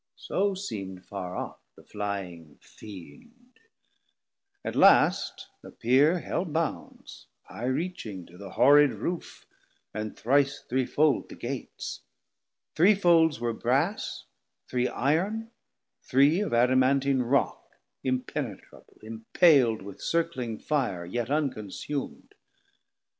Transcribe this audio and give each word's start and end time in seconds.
So 0.15 0.55
seem'd 0.55 1.05
Farr 1.05 1.35
off 1.37 1.59
the 1.75 1.83
flying 1.83 2.57
Fiend: 2.59 3.59
at 4.65 4.75
last 4.75 5.49
appeer 5.63 6.21
Hell 6.21 6.43
bounds 6.43 7.27
high 7.43 7.67
reaching 7.67 8.25
to 8.25 8.35
the 8.35 8.49
horrid 8.53 8.93
Roof, 8.93 9.45
And 9.93 10.17
thrice 10.17 10.61
threefold 10.67 11.29
the 11.29 11.35
Gates; 11.35 12.01
three 12.73 12.95
folds 12.95 13.39
were 13.39 13.53
Brass 13.53 14.25
Three 14.67 14.87
Iron, 14.87 15.51
three 16.01 16.39
of 16.39 16.51
Adamantine 16.51 17.21
Rock, 17.21 17.75
Impenitrable, 18.03 18.97
impal'd 19.03 19.83
with 19.83 20.01
circling 20.01 20.57
fire, 20.57 21.05
Yet 21.05 21.27
unconsum'd. 21.29 22.33